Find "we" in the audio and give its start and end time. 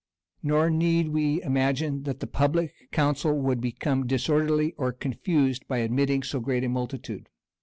1.09-1.43